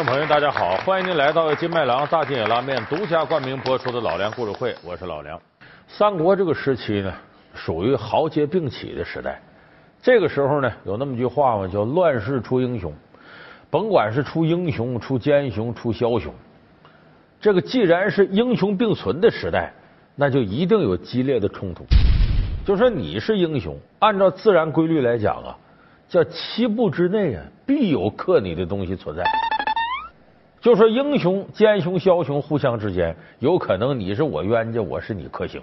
[0.00, 5.38] 众朋友，大家好，欢迎您来到金麦郎大金野拉面独家冠名播出的老梁故事会，我是老梁。
[5.86, 7.12] 三国这个时期呢，
[7.52, 9.38] 属于豪杰并起的时代。
[10.00, 12.90] 这个时候呢，有那么句话嘛，叫“乱世出英雄”。
[13.68, 16.32] 甭管是出英雄、出奸雄、出枭雄，
[17.38, 19.70] 这个既然是英雄并存的时代，
[20.16, 21.84] 那就一定有激烈的冲突。
[22.64, 25.54] 就说你是英雄，按照自然规律来讲啊，
[26.08, 29.22] 叫七步之内啊，必有克你的东西存在。
[30.60, 35.60] 就说英雄、奸雄、枭雄互相之间，有可能你是我冤家，我是你克星。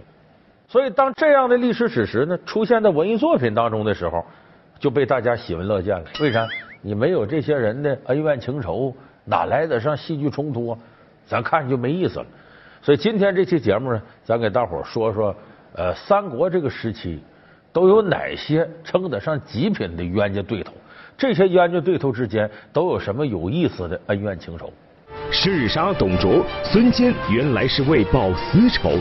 [0.67, 4.25] 所以，当这样的历史史实呢出现在文艺作品当中的时候，
[4.79, 6.03] 就被大家喜闻乐见了。
[6.19, 6.47] 为啥？
[6.81, 8.91] 你没有这些人的恩怨情仇，
[9.23, 10.79] 哪来得上戏剧冲突啊？
[11.27, 12.25] 咱看就没意思了。
[12.81, 15.35] 所以今天这期节目呢，咱给大伙说说，
[15.73, 17.21] 呃，三国这个时期
[17.71, 20.73] 都有哪些称得上极品的冤家对头？
[21.15, 24.71] 这些冤家对头之间都有什么有意思的恩怨情仇？
[25.31, 28.97] 弑杀董卓，孙坚原来是为报私仇；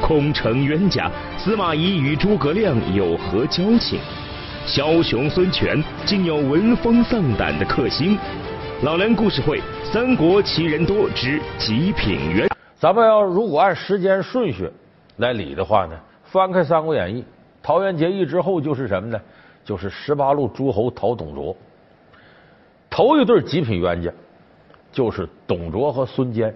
[0.00, 4.00] 空城冤家，司马懿与诸葛亮有何交情？
[4.66, 8.18] 枭雄孙权竟有闻风丧胆的克星？
[8.82, 12.48] 老梁故事会：三国奇人多之极品冤。
[12.78, 14.70] 咱们要如果按时间顺序
[15.18, 15.92] 来理的话呢，
[16.24, 17.20] 翻开《三国演义》，
[17.62, 19.20] 桃园结义之后就是什么呢？
[19.62, 21.54] 就是十八路诸侯讨董卓。
[22.88, 24.10] 头一对极品冤家。
[24.92, 26.54] 就是董卓和孙坚，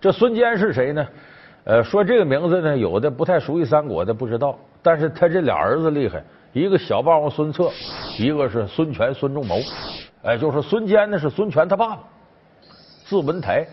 [0.00, 1.06] 这孙坚是谁呢？
[1.64, 7.70] 呃，说这个名字呢，有的不太熟悉三国的不知道，但是他这俩儿子厉害，一个小霸王孙策，
[8.18, 9.56] 一个是孙权孙仲谋。
[10.22, 12.02] 哎，就是孙坚呢是孙权他爸爸，
[13.04, 13.66] 字文台。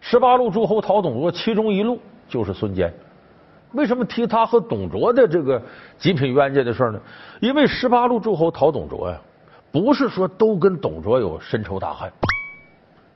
[0.00, 2.92] 十八路诸侯讨董卓，其中一路就是孙坚。
[3.72, 5.60] 为什么提他和董卓的这个
[5.98, 7.00] 极品冤家的事呢？
[7.40, 9.18] 因为十八路诸侯讨董卓呀，
[9.72, 12.10] 不是说都跟董卓有深仇大恨。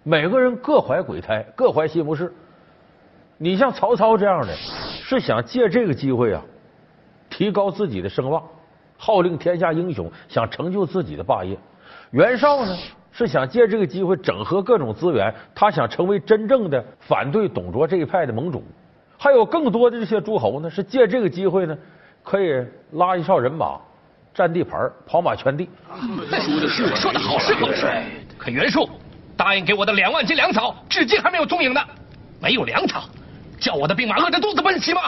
[0.06, 2.31] 每个人各怀鬼胎，各怀心不是。
[3.38, 6.42] 你像曹操这样的，是想借这个机会啊，
[7.31, 8.42] 提高自己的声望，
[8.98, 11.59] 号令天下英雄，想成就自己的霸业。
[12.10, 12.76] 袁绍呢，
[13.12, 18.62] 是想借这个机会整合各种资源，他想成为真正的反对董卓这一派的盟主。
[19.16, 21.76] 还有更多的这些诸侯呢，是借这个机会呢，
[22.22, 23.81] 可以拉一哨人马，
[24.34, 25.66] 占地盘，跑马圈地。
[26.31, 27.86] 说的是说的好是好事，
[28.36, 28.86] 可袁术。
[29.37, 31.81] 答应给我的两万斤粮草，至今还没有踪影呢。
[32.41, 33.05] 没有粮草，
[33.59, 35.00] 叫我的兵马饿着肚子奔袭吗？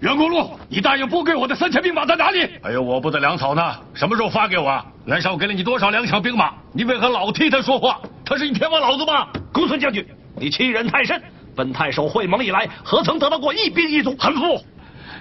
[0.00, 2.48] 袁公路，你答应拨给我的三千兵马在哪里？
[2.62, 3.74] 还有我部的粮草呢？
[3.94, 4.84] 什么时候发给我？
[5.06, 6.52] 袁绍给了你多少粮饷兵马？
[6.72, 7.98] 你为何老替他说话？
[8.24, 9.28] 他是你天王老子吗？
[9.52, 10.06] 公孙将军，
[10.38, 11.20] 你欺人太甚！
[11.56, 14.14] 本太守会盟以来，何曾得到过一兵一卒？
[14.18, 14.60] 韩馥，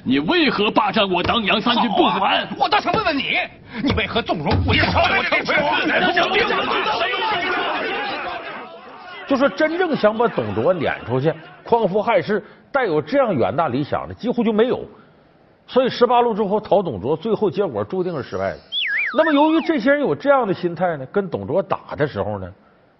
[0.04, 2.46] 你为何霸占我当阳三郡不还？
[2.60, 3.38] 我倒想问问你，
[3.82, 5.54] 你为何纵容我朝我臣服？
[9.28, 14.84] 就说真正想把董卓撵出去、匡扶汉室、带有这样远大理想的，几乎就没有。
[15.68, 18.60] 所以十八路诸侯讨董卓，最后结果注定是失败的。
[19.18, 22.48] 那么，由于这些人有这样的心态呢，跟董卓打的时候呢，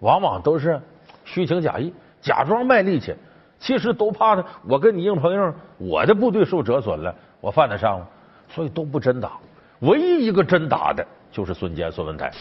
[0.00, 0.80] 往往都是
[1.24, 3.14] 虚情假意，假装卖力气，
[3.60, 4.44] 其实都怕呢。
[4.68, 8.06] 我跟你硬碰硬，我的部队受折损了，我犯得上吗？
[8.48, 9.32] 所以都不真打。
[9.80, 12.32] 唯一一个真打的，就是孙坚、孙文台，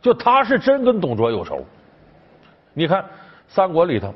[0.00, 1.62] 就他是真跟董卓有仇。
[2.72, 3.02] 你看
[3.48, 4.14] 《三国》里头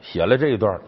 [0.00, 0.78] 写了这一段，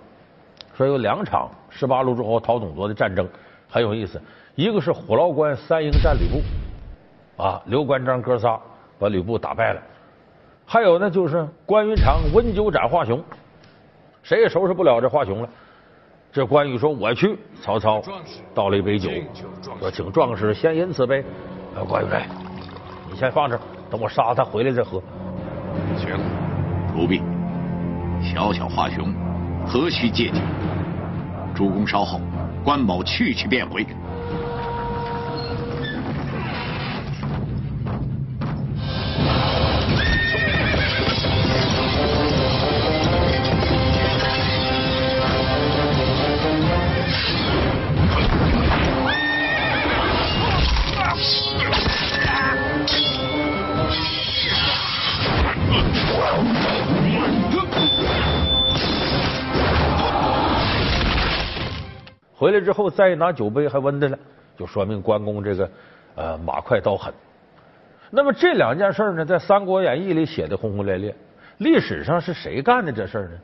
[0.76, 3.28] 说有两场十八路诸侯讨董卓的战争
[3.68, 4.20] 很有意思。
[4.54, 8.58] 一个是虎牢关三英战吕布，啊，刘关张哥仨
[8.98, 9.80] 把吕布打败了。
[10.64, 13.22] 还有呢，就是关云长温酒斩华雄，
[14.22, 15.48] 谁也收拾不了这华雄了。
[16.32, 18.02] 这关羽说：“我去。”曹操
[18.52, 19.10] 倒了一杯酒，
[19.78, 21.24] 说：“请壮士先饮此杯。”
[21.88, 22.18] 关羽说
[23.08, 25.00] ：“你先放这，等我杀他回来再喝。”
[25.96, 26.45] 行。
[26.96, 27.20] 不必，
[28.22, 29.12] 小小华雄，
[29.66, 30.38] 何须借酒？
[31.54, 32.18] 主公稍后，
[32.64, 33.86] 关某去去便回。
[62.58, 64.18] 来之后，再拿酒杯还温的呢，
[64.56, 65.70] 就说明关公这个
[66.14, 67.12] 呃马快刀狠。
[68.10, 71.14] 那么这两件事呢，在《三国演义》里写的轰轰烈烈。
[71.58, 73.38] 历史上是谁干的这事呢？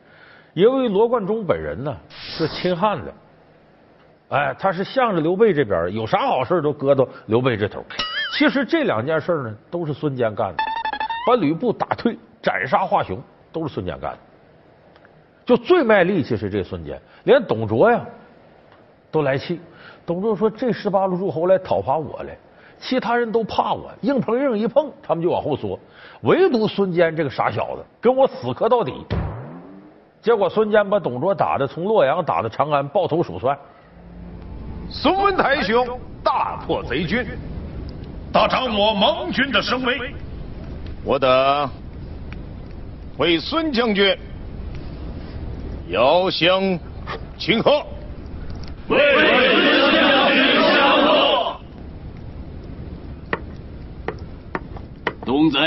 [0.54, 3.14] 因为罗贯中本人呢是亲汉的，
[4.28, 7.82] 哎，他是向着刘备这边，有啥好事都搁到刘备这头。
[8.36, 10.62] 其实这两件事呢，都是孙坚干的。
[11.26, 13.18] 把吕布打退，斩杀华雄，
[13.50, 14.18] 都是孙坚干的。
[15.46, 18.04] 就最卖力气是这孙坚，连董卓呀
[19.12, 19.60] 都来气。
[20.04, 22.36] 董卓说：“这十八路诸侯来讨伐我来，
[22.80, 25.78] 其他人都怕我，硬碰硬一碰，他们就往后缩，
[26.22, 28.92] 唯独孙坚这个傻小子跟我死磕到底。”
[30.20, 33.56] 结果孙坚把董卓打的从洛阳打到长安，抱头鼠窜。
[34.88, 35.86] 孙文台兄
[36.22, 37.26] 大破贼军，
[38.32, 40.14] 大掌我盟军的声威，
[41.04, 41.70] 我等
[43.18, 44.16] 为孙将军
[45.88, 46.78] 遥相
[47.36, 47.82] 请贺。
[48.92, 48.98] 为
[49.80, 51.56] 孙将军相贺。
[55.24, 55.58] 东贼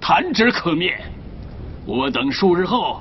[0.00, 0.98] 弹指可灭，
[1.86, 3.00] 我等数日后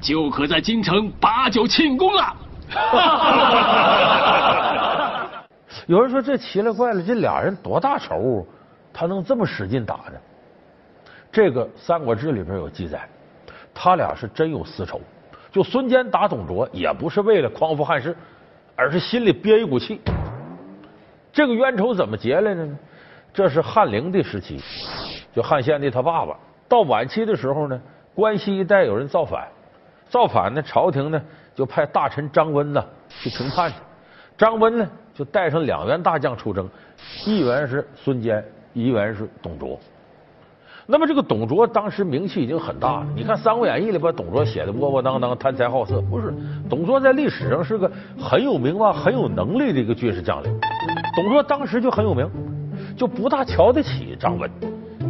[0.00, 2.34] 就可在京城把酒庆功了。
[5.86, 8.46] 有人说这奇了怪了，这俩人多大仇，
[8.92, 10.14] 他能这么使劲打呢？
[11.30, 13.06] 这个《三国志》里边有记载，
[13.74, 15.00] 他俩是真有私仇。
[15.52, 18.16] 就孙坚打董卓，也不是为了匡扶汉室，
[18.80, 20.00] 而是心里憋一股气。
[21.30, 22.78] 这个冤仇怎么结来的呢？
[23.30, 24.58] 这是汉灵帝时期，
[25.34, 26.34] 就汉献帝他爸爸。
[26.66, 27.78] 到晚期的时候呢，
[28.14, 29.46] 关西一带有人造反，
[30.08, 31.20] 造反呢，朝廷呢
[31.54, 32.82] 就派大臣张温呐
[33.20, 33.76] 去平叛去。
[34.38, 36.66] 张温呢就带上两员大将出征，
[37.26, 38.42] 一员是孙坚，
[38.72, 39.78] 一员是董卓。
[40.86, 43.06] 那么这个董卓当时名气已经很大了。
[43.14, 46.34] 你看《三国演义》里把董卓写的窝窝囊囊、贪财好色，不是？
[46.68, 50.60] 董卓在历史上是个很有名望、很有能力的一个军事将领。
[51.14, 52.28] 董卓当时就很有名，
[52.96, 54.50] 就不大瞧得起张温。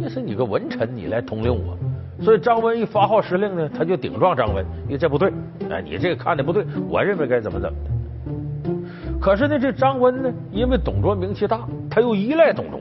[0.01, 1.77] 那是你个文臣，你来统领我。
[2.23, 5.31] 所以张温一发号施令呢，他就顶撞张温，因为这不对，
[5.69, 9.19] 哎，你这个看的不对，我认为该怎么怎么的。
[9.19, 12.79] 可是呢，这张温呢，因为董卓名气大，他又依赖董卓。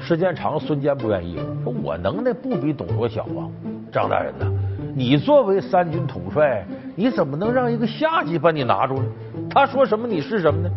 [0.00, 3.44] 时间长，孙坚不愿意，说我能耐不比董卓小啊，
[3.92, 4.46] 张大人呐，
[4.94, 6.64] 你作为三军统帅，
[6.94, 9.04] 你怎么能让一个下级把你拿住呢？
[9.50, 10.70] 他说什么你是什么呢？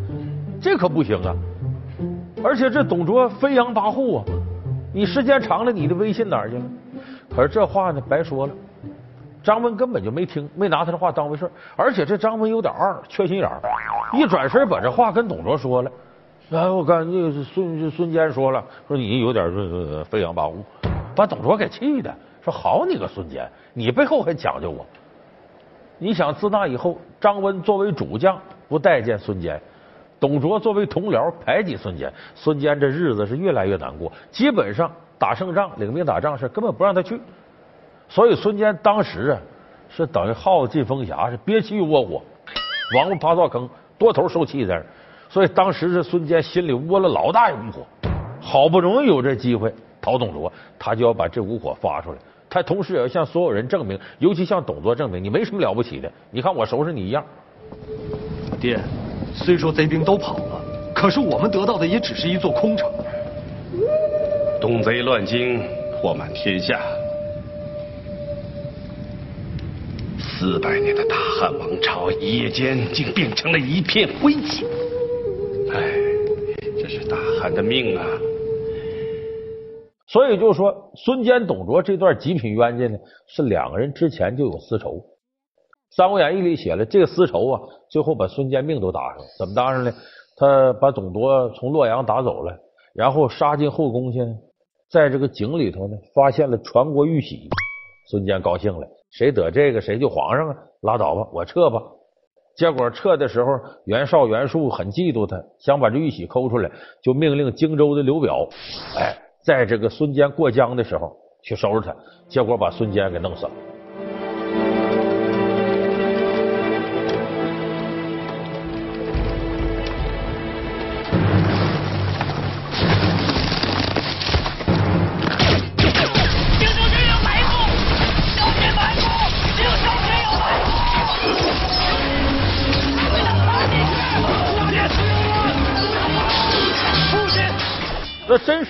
[0.62, 1.36] 这可不行啊！
[2.44, 4.26] 而且这董卓飞扬跋扈啊，
[4.94, 6.64] 你时间长了，你的威信哪去了？
[7.34, 8.54] 可是这话呢，白说了。
[9.44, 13.60] 张温根本就没听，没拿他的话当回事而且这张温有点二，缺心眼儿，
[14.14, 15.92] 一转身把这话跟董卓说了。
[16.51, 20.57] 哎，我刚那个孙孙坚说了，说你有点这飞扬跋扈，
[21.15, 22.13] 把董卓给气的。
[22.42, 24.86] 说好你个孙坚，你背后还讲究我。
[25.98, 28.38] 你想自那以后，张温作为主将
[28.68, 29.62] 不待见孙坚，
[30.19, 34.12] 董卓作为同僚排挤孙坚，孙坚这日子是越来越难过。
[34.30, 37.18] 基本上打胜仗、领兵打仗是根本不让他去。
[38.09, 39.39] 所以孙坚当时啊，
[39.88, 42.21] 是等于耗子进风匣，是憋气窝火，
[42.98, 44.83] 王八爬灶坑，多头受气在。
[45.31, 47.86] 所以当时这孙坚心里窝了老大一股火，
[48.42, 52.18] 好不容易有这机会讨董卓，他就要把这股火发出来。
[52.50, 56.12] 他同时也要向所有人证明，尤其向董卓证明，你没什么了不起的。
[56.31, 57.24] 你看我收拾你一样。
[58.60, 58.78] 爹，
[59.33, 60.62] 虽说贼兵都跑了，
[60.94, 62.92] 可是我们得到的也只是一座空城。
[64.60, 65.63] 东贼乱京，
[65.94, 66.77] 祸满天下。
[70.20, 74.65] 四百年的大汉王朝，一夜间竟变成了一片灰烬。
[77.41, 78.05] 他，的命啊！
[80.05, 84.91] 所以就说孙坚、董卓这段极品冤家呢，是两个人之前就有私仇。
[85.89, 89.25] 《三国演义》里写了，这个私仇啊，最后把孙坚命都搭上了。
[89.39, 89.91] 怎么搭上呢？
[90.38, 92.55] 他把董卓从洛阳打走了，
[92.93, 94.36] 然后杀进后宫去呢，
[94.91, 97.50] 在这个井里头呢，发现了传国玉玺。
[98.07, 98.88] 孙坚高兴了。
[99.10, 100.55] 谁得这个谁就皇上啊！
[100.81, 101.81] 拉倒吧，我撤吧。
[102.55, 106.70] 结果撤的时候，袁绍、袁术很嫉妒他，想把这玉玺抠出来，
[107.01, 108.48] 就命令荆州的刘表，
[108.98, 111.96] 哎，在这个孙坚过江的时候去收拾他。
[112.27, 113.51] 结果把孙坚给弄死了。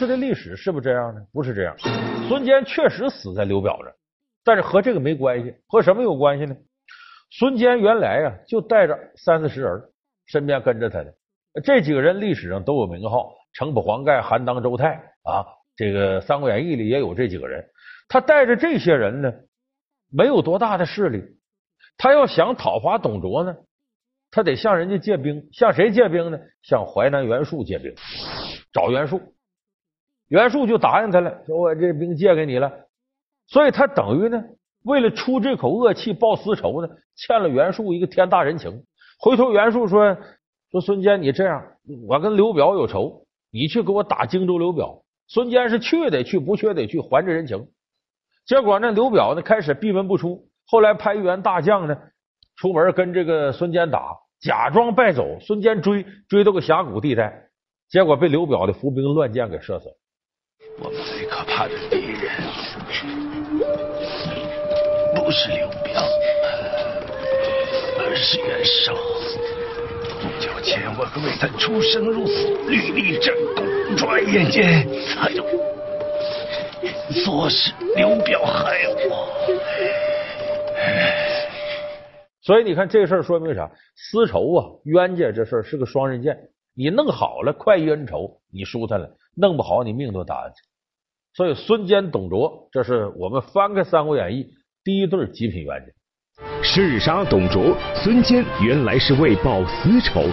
[0.02, 1.22] 这的历史是不是这样呢？
[1.32, 1.78] 不是这样。
[2.28, 3.94] 孙坚确实死在刘表这，
[4.44, 6.56] 但是和这个没关系，和什么有关系呢？
[7.30, 9.80] 孙坚原来呀就带着三四十人，
[10.26, 11.14] 身边跟着他的
[11.64, 15.46] 这几个人，历史上都有名号：城濮黄盖、韩当、周泰啊。
[15.76, 17.64] 这个《三国演义》里也有这几个人。
[18.10, 19.32] 他带着这些人呢，
[20.12, 21.24] 没有多大的势力。
[21.96, 23.56] 他要想讨伐董卓呢，
[24.32, 25.48] 他得向人家借兵。
[25.54, 26.40] 向谁借兵呢？
[26.64, 27.94] 向淮南袁术借兵，
[28.74, 29.22] 找袁术。
[30.32, 32.72] 袁术就答应他了，说我这兵借给你了。
[33.48, 34.42] 所以他等于呢，
[34.86, 38.72] 为了出这口恶气报私仇呢，欠了袁术一个天大人情。
[39.20, 40.18] 回头袁术说
[40.72, 41.62] 说孙坚，你这样，
[42.08, 45.04] 我跟刘表有仇，你去给我打荆州刘表。
[45.28, 47.68] 孙坚是去得去，不去得去，还这人情。
[48.46, 51.98] 结果呢，刘表呢开始闭门不出，后来派一员大将呢
[52.56, 57.50] 出门跟这个孙坚打，假装败走，孙坚追追到个峡谷地带，
[57.90, 59.96] 结果被刘表的伏兵乱箭给射死了。
[60.80, 62.32] 我们最可怕的敌人
[65.16, 66.02] 不是刘表，
[68.00, 68.94] 而是袁绍。
[70.22, 75.46] 不久前我可为他出生入死，屡立战功，转眼间他就。
[77.24, 79.28] 说是刘表害我，
[82.42, 83.70] 所以你看这事儿说明啥？
[83.96, 86.38] 私仇啊，冤家这事儿是个双刃剑。
[86.74, 90.62] 你弄好了，快意恩仇，你舒坦了；弄不好，你命都搭进去。
[91.34, 94.44] 所以孙坚、董卓，这是我们翻开《三国演义》
[94.84, 95.92] 第一对极品冤家。
[96.62, 100.24] 弑杀董卓，孙坚原来是为报私仇。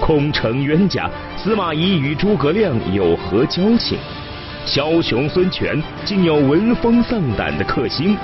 [0.00, 3.98] 空城冤家，司马懿与诸葛亮有何交情？
[4.66, 8.16] 枭雄孙权竟有闻风丧胆的克星。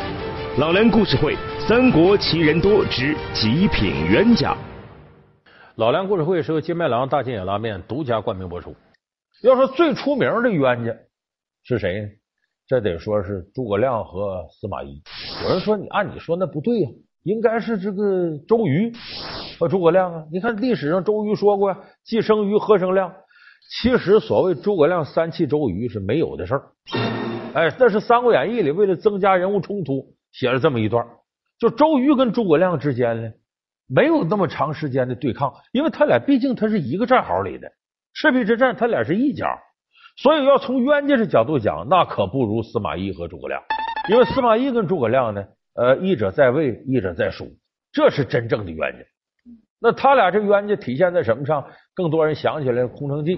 [0.58, 4.52] 老梁故事会《三国奇人多之极品冤家》。
[5.76, 8.74] 老梁故事会是由金麦郎大金眼拉面独家冠名播出。
[9.42, 10.94] 要说最出名的冤家
[11.64, 12.08] 是谁呢？
[12.66, 15.00] 这得说是诸葛亮和司马懿。
[15.44, 16.88] 有人说你按你说那不对呀，
[17.22, 18.92] 应该是这个周瑜
[19.58, 20.24] 和诸葛亮啊。
[20.32, 23.14] 你看历史上周瑜说过呀，既生瑜，何生亮。
[23.80, 26.62] 其实，所谓诸葛亮三气周瑜是没有的事儿。
[27.54, 31.06] 哎，那是《三国演义》里为了增加人物冲突写了这么一段。
[31.58, 33.30] 就周瑜跟诸葛亮之间呢，
[33.86, 37.70] 没有那么长时间的对抗，因为他俩毕竟他是一个战壕里的。
[38.20, 39.46] 赤壁之战，他俩是一家，
[40.16, 43.62] 所以要从冤家的角度讲，那可不如司马懿和诸葛亮。
[44.10, 45.44] 因为司马懿跟诸葛亮呢，
[45.76, 47.46] 呃，一者在位，一者在蜀，
[47.92, 48.98] 这是真正的冤家。
[49.80, 51.64] 那他俩这冤家体现在什么上？
[51.94, 53.36] 更多人想起来《空城计》。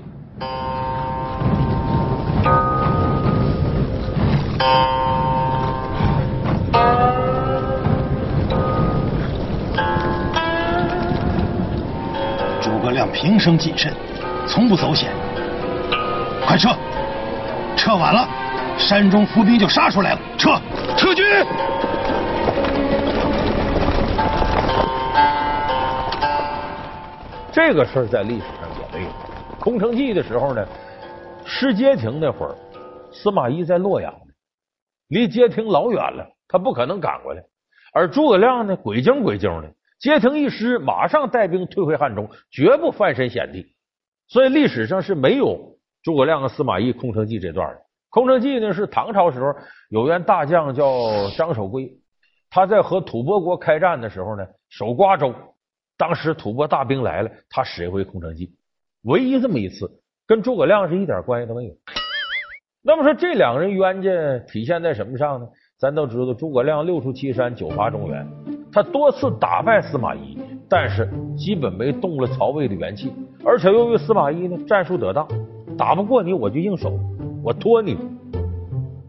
[12.62, 13.92] 诸葛亮平生谨慎，
[14.50, 15.12] 从不走险。
[16.44, 16.70] 快撤！
[17.76, 18.28] 撤晚了，
[18.76, 20.20] 山中伏兵就杀出来了。
[20.36, 20.50] 撤！
[20.96, 21.24] 撤军！
[27.52, 29.10] 这个事儿在历史上也没有。
[29.60, 30.66] 空城计的时候呢，
[31.44, 32.54] 失街亭那会儿，
[33.12, 34.32] 司马懿在洛阳呢，
[35.08, 37.42] 离街亭老远了，他不可能赶过来。
[37.92, 43.64] 而诸葛亮呢，鬼精鬼精的，街亭一失，马上带兵退回汉中，绝不翻身险地。
[44.30, 45.58] 所以历史上是没有
[46.02, 47.80] 诸葛亮和司马懿空城计这段的。
[48.08, 49.52] 空城计呢，是唐朝时候
[49.90, 51.92] 有员大将叫张守珪，
[52.48, 55.34] 他在和吐蕃国开战的时候呢，守瓜州。
[55.98, 58.54] 当时吐蕃大兵来了，他使一回空城计，
[59.02, 59.90] 唯一这么一次，
[60.26, 61.72] 跟诸葛亮是一点关系都没有。
[62.82, 64.10] 那么说这两个人冤家
[64.46, 65.46] 体现在什么上呢？
[65.76, 68.26] 咱都知道，诸葛亮六出祁山，九伐中原，
[68.72, 70.38] 他多次打败司马懿，
[70.70, 73.12] 但是基本没动了曹魏的元气。
[73.44, 75.26] 而且由于司马懿呢战术得当，
[75.76, 76.98] 打不过你我就硬守，
[77.42, 77.98] 我拖你。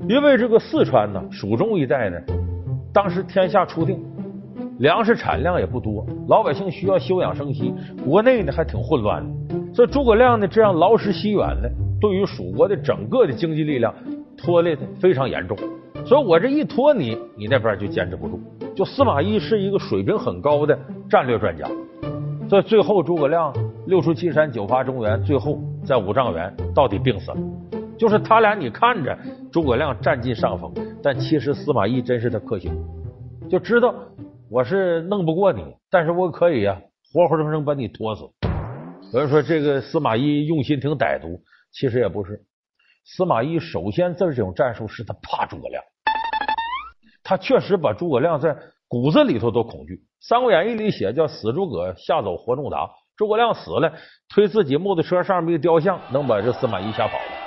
[0.10, 2.18] 因为这个四川呢，蜀中一带呢，
[2.92, 4.04] 当时天下初定。
[4.80, 7.72] 粮食产量也不多，老百姓需要休养生息，
[8.04, 13.94] 国内呢还挺混乱的，所以诸葛亮呢这样劳师西远呢，对于蜀国的整个的经济力量
[14.36, 15.56] 拖累的非常严重。
[16.04, 18.40] 所以我这一拖你，你那边就坚持不住。
[18.76, 20.78] 就司马懿是一个水平很高的
[21.10, 21.68] 战略专家，
[22.50, 23.54] 所以最后诸葛亮
[23.88, 27.38] 六出祁山，九伐中原，最后在五丈原到底病死了。
[27.98, 29.18] 就是他俩，你看着
[29.52, 30.74] 诸葛亮占尽上风，
[31.04, 32.72] 但其实司马懿真是他克星，
[33.50, 33.94] 就知道。
[34.50, 36.82] 我是弄不过你，但是我可以呀，
[37.14, 38.24] 活活生生把你拖死。
[39.14, 42.42] 有人说这个司马懿用心挺歹毒，其实也不是。
[43.06, 45.82] 司马懿首先这种战术是他怕诸葛亮，
[47.24, 49.96] 他确实把诸葛亮在骨子里头都恐惧。
[50.20, 52.90] 《三国演义》里写叫死诸葛，吓走活仲达。
[53.18, 53.94] 诸葛亮死了，
[54.34, 57.41] 推自己木头车上面一个雕像，能把这司马懿吓跑了。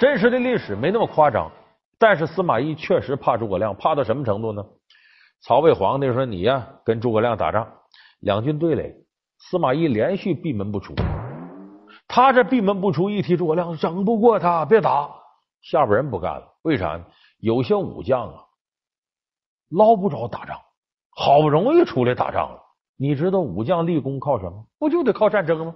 [0.00, 1.52] 真实的历史没那么夸张，
[1.98, 4.64] 但是司马懿确实怕诸葛亮，怕到什么程度呢？
[5.42, 7.70] 曹魏皇帝说：“你呀，跟诸葛亮打仗，
[8.20, 8.94] 两军对垒，
[9.36, 10.94] 司马懿连续闭门不出。
[12.08, 15.10] 他这闭门不出，一提诸葛亮，整不过他，别打。
[15.60, 17.04] 下边人不干了，为啥呢？
[17.38, 18.44] 有些武将啊，
[19.68, 20.56] 捞不着打仗，
[21.10, 22.58] 好不容易出来打仗了。
[22.96, 24.64] 你知道武将立功靠什么？
[24.78, 25.74] 不就得靠战争吗？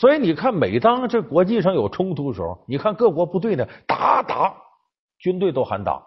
[0.00, 4.54] 所以你看，每当这国际上有冲突的时候，你看各国部队呢，打打，
[5.18, 6.02] 军队都喊打。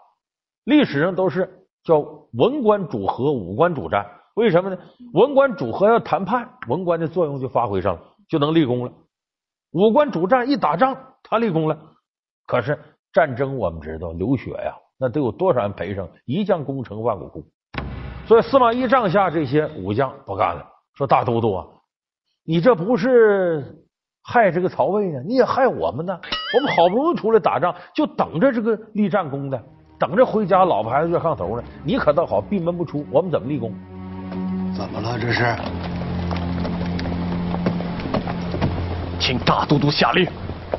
[0.64, 1.48] 历史上都是。”
[1.84, 1.98] 叫
[2.32, 4.06] 文官主和，武官主战。
[4.36, 4.78] 为什么呢？
[5.12, 8.92] 文官主和要谈判，文官的作用就发挥上了，就能立功了。
[9.72, 11.78] 武官主战，一打仗他立功了。
[12.46, 12.78] 可是
[13.12, 16.08] 战争我们知道流血呀，那得有多少人赔上？
[16.24, 17.44] 一将功成万骨枯。
[18.26, 21.66] 所以司马懿帐下这些武将不干了，说大都督啊，
[22.46, 23.83] 你这不是
[24.26, 25.20] 害这个曹魏呢？
[25.26, 26.18] 你也害我们呢？
[26.56, 29.62] 我们好不容易出来打仗，就等着这个立战功的。
[29.98, 31.64] 等着回家，老婆孩子热炕头呢。
[31.84, 33.70] 你可倒好，闭门不出，我们怎么立功？
[34.74, 35.18] 怎么了？
[35.20, 35.54] 这是？
[39.20, 40.26] 请大都督下令，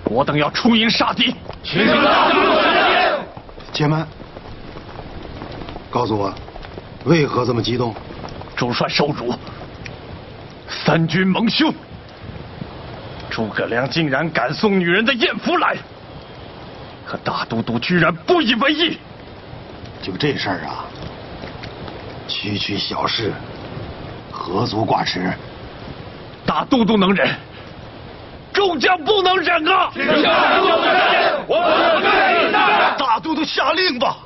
[0.05, 1.35] 我等要出营杀敌。
[1.61, 3.25] 请大都督下令。
[3.71, 4.07] 且慢，
[5.91, 6.33] 告诉我，
[7.05, 7.93] 为何这么激动？
[8.55, 9.31] 主帅受辱，
[10.67, 11.71] 三军蒙羞。
[13.35, 15.75] 诸葛亮竟然敢送女人的艳福来，
[17.05, 18.97] 可大都督居然不以为意。
[20.01, 20.85] 就这事儿啊，
[22.29, 23.33] 区区小事，
[24.31, 25.33] 何足挂齿？
[26.45, 27.29] 大都督能忍，
[28.53, 29.91] 众将不能忍啊！
[29.93, 32.53] 大都督下令，我们愿意
[32.97, 34.19] 大都督下令吧。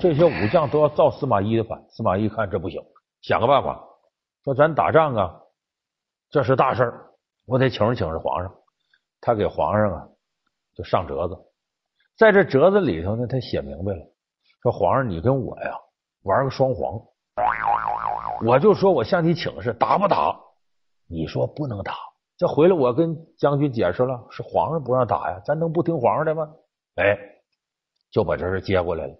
[0.00, 1.78] 这些武将都要造司马懿的反。
[1.90, 2.80] 司马懿看这不行，
[3.20, 3.78] 想个办法，
[4.42, 5.30] 说咱打仗啊，
[6.30, 6.90] 这是大事
[7.48, 8.54] 我得请示请示皇上。
[9.20, 10.06] 他给皇上啊
[10.76, 11.36] 就上折子，
[12.16, 14.00] 在这折子里头呢，他写明白了。
[14.62, 15.72] 说皇上，你跟我呀
[16.22, 17.00] 玩个双簧，
[18.46, 20.38] 我就说我向你请示，打不打？
[21.08, 21.94] 你说不能打。
[22.36, 26.48] 这回来我跟将军解释了，是皇上不让打呀，咱能不听皇上的吗？
[26.96, 27.18] 哎，
[28.12, 29.14] 就把这事接过来了。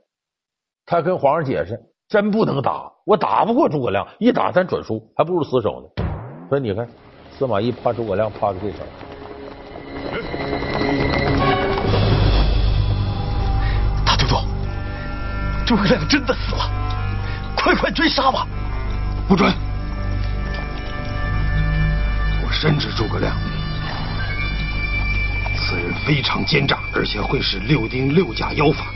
[0.87, 6.05] 他跟皇上解释，真不能打，我打不过诸葛亮，一打咱准输，还不如死守呢。
[6.49, 6.88] 说你看，
[7.38, 8.74] 司马懿怕诸葛亮，怕的这事
[15.64, 16.68] 诸葛亮真的死了，
[17.55, 18.44] 快快追杀吧！
[19.29, 19.55] 不准！
[22.42, 23.37] 我深知诸葛亮，
[25.55, 28.87] 此人非常奸诈，而且会使六丁六甲妖法，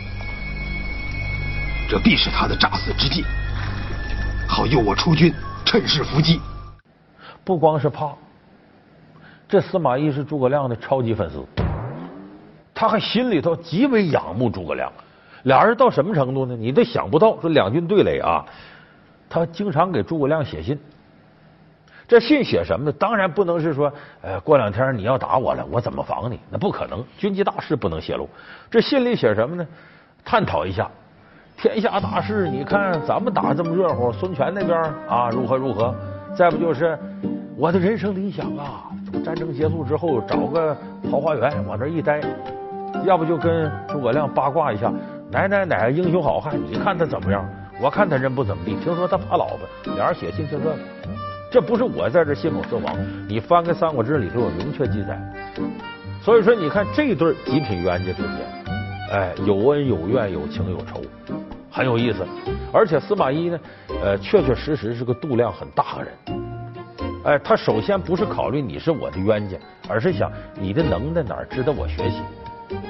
[1.88, 3.24] 这必是他的诈死之计，
[4.48, 5.32] 好诱我出军，
[5.64, 6.40] 趁势伏击。
[7.44, 8.12] 不光是怕，
[9.52, 11.44] 这司马懿是诸葛亮的超级粉丝，
[12.72, 14.90] 他还心里头极为仰慕诸葛亮。
[15.42, 16.56] 俩人到什么程度呢？
[16.56, 18.42] 你都想不到，说两军对垒啊，
[19.28, 20.80] 他经常给诸葛亮写信。
[22.08, 22.92] 这信写什么呢？
[22.92, 26.40] 当然不能是说，呃，过两天你要打我了，我怎么防你？
[26.48, 28.26] 那不可能，军机大事不能泄露。
[28.70, 29.66] 这信里写什么呢？
[30.24, 30.90] 探讨一下
[31.58, 32.48] 天下大事。
[32.48, 35.94] 你看咱们打这么热乎，孙权那边啊如何如何？
[36.34, 36.98] 再不就是
[37.56, 40.76] 我的人生理想啊，从战争结束之后找个
[41.10, 42.20] 桃花源往那一待，
[43.04, 44.92] 要不就跟诸葛亮八卦一下。
[45.30, 46.58] 哪哪哪个英雄好汉？
[46.66, 47.46] 你看他怎么样？
[47.80, 48.74] 我看他人不怎么地。
[48.76, 50.74] 听说他怕老婆，俩人写信就这。
[51.50, 52.96] 这不是我在这信口雌黄。
[53.28, 55.20] 你翻开《三国志》里头有明确记载。
[56.22, 58.30] 所以说，你看这对极品冤家之间，
[59.12, 61.02] 哎，有恩有怨，有情有仇，
[61.70, 62.26] 很有意思。
[62.72, 63.60] 而且司马懿呢，
[64.02, 66.41] 呃，确确实实是个度量很大的人。
[67.24, 69.56] 哎，他首先不是考虑你是我的冤家，
[69.88, 72.20] 而是想你的能耐哪儿值得我学习。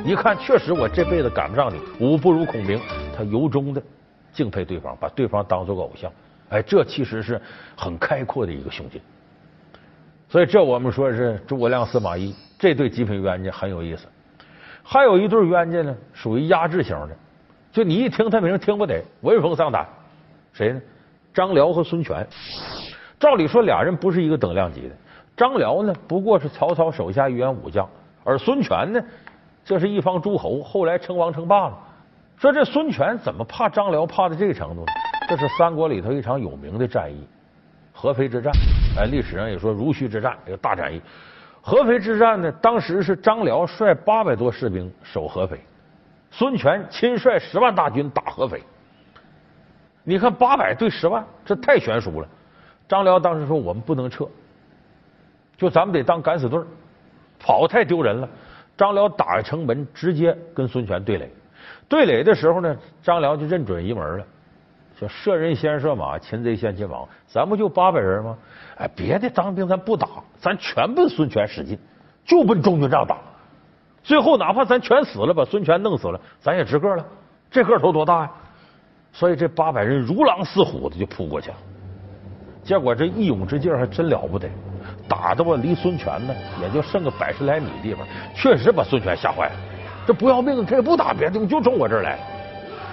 [0.05, 2.81] 一看，确实我这辈子赶不上你，武不如孔明。
[3.15, 3.83] 他由衷的
[4.33, 6.11] 敬佩对方，把对方当做个偶像。
[6.49, 7.41] 哎，这其实是
[7.77, 8.99] 很开阔的一个胸襟。
[10.31, 14.07] 所以，这我们说是诸葛亮、司马懿这对极品冤家很有意思。
[14.83, 17.17] 还有一对冤家呢，属于压制型的，
[17.71, 19.87] 就你一听他名听不得，闻风丧胆。
[20.55, 20.81] 谁呢？
[21.35, 22.27] 张辽和孙权。
[23.23, 24.95] 照理说，俩人不是一个等量级的。
[25.37, 27.89] 张辽呢，不过是曹操手下一员武将，
[28.25, 29.01] 而孙权呢？
[29.65, 31.79] 这是一方诸侯，后来称王称霸了。
[32.37, 34.87] 说这孙权怎么怕张辽，怕到这个程度呢？
[35.29, 37.25] 这是三国里头一场有名的战役——
[37.95, 38.53] 合肥之战。
[38.99, 41.01] 哎，历史上也说如须之战，一个大战役。
[41.61, 45.61] 合肥之战呢，当时是张辽率八百多士兵守合肥，
[46.33, 48.61] 孙权亲率十万大军打合肥。
[50.03, 52.27] 你看八百对十万，这太悬殊了。
[52.93, 54.29] 张辽当时说：“我们不能撤，
[55.57, 56.61] 就咱们得当敢死队
[57.39, 58.29] 跑太丢人了。”
[58.77, 61.31] 张辽打开城门，直接跟孙权对垒。
[61.89, 64.27] 对垒的时候呢，张辽就认准一门了，
[65.01, 67.09] 叫射人先射马，擒贼先擒王。
[67.27, 68.37] 咱不就八百人吗？
[68.77, 70.07] 哎，别的当兵咱不打，
[70.39, 71.79] 咱全奔孙权使劲，
[72.27, 73.17] 就奔中军帐打。
[74.03, 77.03] 最后哪怕咱全死了，把孙权弄死了，咱也值个了。
[77.51, 78.31] 这个头多大呀？
[79.15, 81.57] 所以这八百人如狼似虎的就扑过去了。
[82.65, 84.49] 结果这一勇之劲还真了不得，
[85.09, 89.53] 打的我离孙权呢也就剩个百十来米地方，确实把孙权吓坏了。
[90.07, 92.19] 这不要命，这也不打别的地方，就冲我这儿来。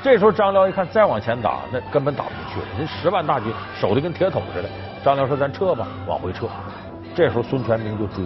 [0.02, 2.66] 这时候张辽一看，再往前打，那根本打不进去了。
[2.78, 4.70] 人十万大军守的跟铁桶似的。
[5.04, 6.48] 张辽说：“咱撤吧，往回撤。”
[7.14, 8.26] 这时候孙权兵就追，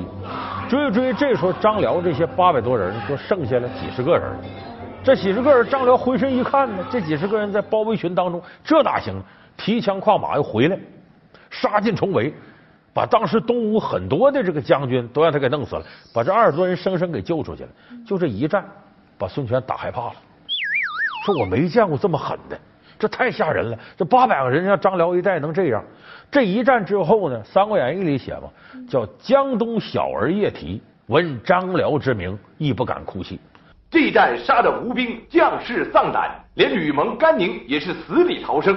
[0.69, 1.13] 追追。
[1.13, 4.31] 这时候张辽这些八百多人，就剩下了几十个人。
[5.03, 9.21] 这几十个人，张辽回身一看呢，这几十个人在包围群当中，这哪行？
[9.57, 10.77] 提枪跨马又回来，
[11.53, 12.33] 杀进重围，
[12.93, 17.69] 把当时东吴很多的这个将军都让他给弄死了，把这二十多人生生给救出去了。
[18.05, 18.65] 就这一战，
[19.17, 20.15] 把孙权打害怕了。
[21.25, 22.59] 说我没见过这么狠的，
[22.97, 23.77] 这太吓人了。
[23.95, 25.83] 这八百个人让张辽一带能这样？
[26.31, 28.49] 这一战之后呢，《三国演义》里写嘛，
[28.89, 33.39] 叫江东小儿夜啼，闻张辽之名，亦不敢哭泣。
[33.91, 38.75] 这一战杀的吴兵将士丧胆，连吕蒙、甘宁也是死里逃生。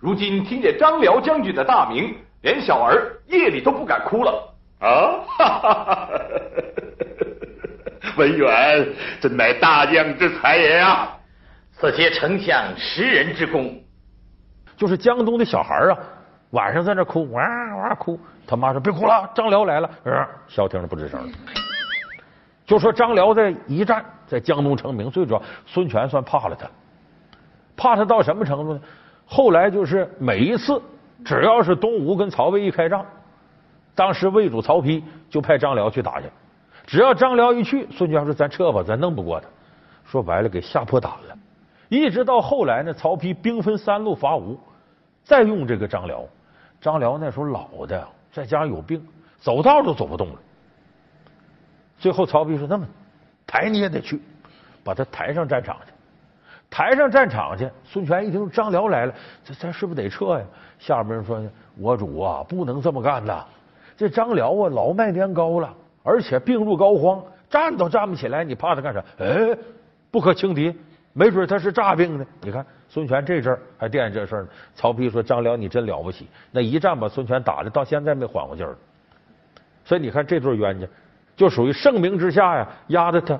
[0.00, 4.54] 如今听见张辽将军的大名，连小儿夜里都不敢哭了。
[4.80, 5.26] 啊！
[8.16, 8.88] 文远
[9.20, 11.16] 真乃大将之才也啊！
[11.72, 13.76] 此皆丞相识人之功。
[14.76, 15.98] 就是江东的小孩啊，
[16.50, 17.42] 晚上在那哭，哇
[17.76, 18.20] 哇哭。
[18.46, 19.90] 他妈说别哭了，张辽来了。
[20.46, 21.28] 消停的不吱声。
[22.64, 26.68] 就说张辽在一战在江东成名，最主要孙权算怕了他，
[27.76, 28.80] 怕他到什么程度呢？
[29.30, 30.80] 后来就是每一次
[31.22, 33.04] 只要是东吴跟曹魏一开仗，
[33.94, 36.26] 当时魏主曹丕就派张辽去打去。
[36.86, 39.46] 只要张辽一去，孙权说咱撤吧，咱弄不过他。
[40.06, 41.36] 说白了，给吓破胆了。
[41.90, 44.58] 一直到后来呢，曹丕兵分三路伐吴，
[45.22, 46.24] 再用这个张辽。
[46.80, 49.06] 张辽那时候老的，再加上有病，
[49.38, 50.36] 走道都走不动了。
[51.98, 52.86] 最后曹丕说：“那么
[53.46, 54.22] 抬你也得去，
[54.82, 55.92] 把他抬上战场去。
[56.70, 60.44] 抬上战场去。”孙权一听张辽来了，这咱是不是得撤呀？
[60.78, 61.42] 下边人说
[61.78, 63.44] ：“我主啊，不能这么干呐！
[63.96, 69.04] 这张辽啊，老迈年高了，而且病入膏肓，站都站不起来，你怕他干啥？
[69.18, 69.56] 哎，
[70.10, 70.74] 不可轻敌。”
[71.14, 72.24] 没准他是诈病呢。
[72.42, 74.48] 你看孙权这阵儿还惦记这事儿呢。
[74.76, 78.76] 曹丕说：“张辽，你真了不起，那一战把孙权打的到现在没缓过劲儿。
[79.84, 80.86] 所以你看这对冤家，
[81.34, 83.36] 就属于盛名之下呀，压得他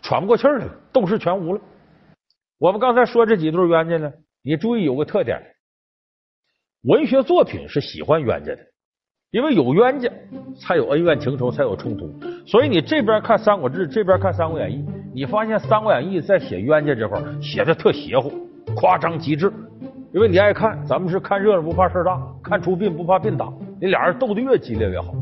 [0.00, 1.60] 喘不过气儿来了，斗志全无了。
[2.62, 5.36] 我们刚才说这几对冤家呢，你注意有个特点，
[6.82, 8.58] 文学作品是喜欢冤家的。”
[9.32, 10.08] 因为有冤家，
[10.60, 12.08] 才有恩怨情仇，才有冲突。
[12.46, 14.76] 所以你这边看《三国志》，这边看《三国演义》，
[15.12, 18.30] 你发现《三国演义》在写冤家这块写的特邪乎、
[18.76, 19.52] 夸张极致。
[20.14, 23.52] 因为你爱看，咱们是看热闹不怕事大，看出殡不怕殡打。
[23.80, 25.12] 你俩人斗得越激烈越好。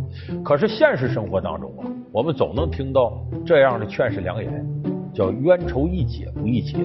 [0.44, 4.66] 可是现实生活当中啊，我们总能听到这样的劝世良言，
[5.14, 6.76] 叫冤仇易解不易结。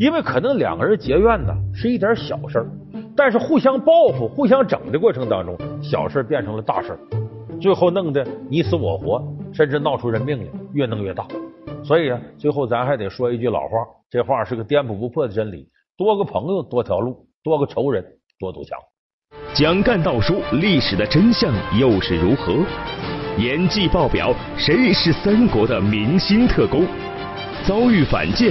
[0.00, 2.66] 因为可能两个人结怨呢，是一点小事。
[3.14, 6.98] 但是互相报复、互相整的过程当中，小事变成了大事，
[7.60, 11.26] 最后弄得你死我活，甚至闹出人命来，越弄越大。
[11.84, 13.76] 所以啊，最后咱还得说一句老话，
[14.08, 18.02] 这话是个颠扑不破的真理：多个朋友多条路，多个仇人
[18.38, 18.78] 多堵墙。
[19.52, 22.54] 蒋干道书历史的真相又是如何？
[23.36, 26.86] 演技爆表，谁是三国的明星特工？
[27.66, 28.50] 遭遇反间。